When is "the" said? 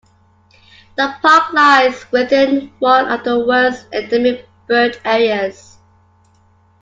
0.95-1.15, 3.23-3.37